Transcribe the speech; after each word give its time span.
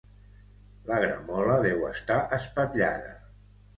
La 0.87 0.97
gramola 1.03 1.57
deu 1.67 1.85
estar 1.93 2.17
espatllada. 2.39 3.17